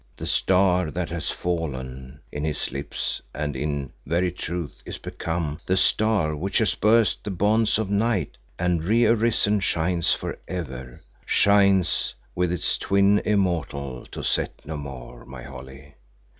The 0.17 0.25
'Star 0.25 0.89
that 0.89 1.09
hath 1.11 1.29
fallen' 1.29 2.21
in 2.31 2.43
his 2.43 2.71
lips 2.71 3.21
and 3.35 3.55
in 3.55 3.93
very 4.03 4.31
truth 4.31 4.81
is 4.83 4.97
become 4.97 5.59
the 5.67 5.77
'Star 5.77 6.35
which 6.35 6.57
hath 6.57 6.81
burst 6.81 7.23
the 7.23 7.29
bonds 7.29 7.77
of 7.77 7.91
Night,' 7.91 8.39
and, 8.57 8.83
re 8.83 9.05
arisen, 9.05 9.59
shines 9.59 10.11
for 10.11 10.39
ever 10.47 11.03
shines 11.23 12.15
with 12.33 12.51
its 12.51 12.79
twin 12.79 13.19
immortal 13.19 14.07
to 14.07 14.23
set 14.23 14.65
no 14.65 14.75
more 14.75 15.23
my 15.23 15.43
Holly. 15.43 15.93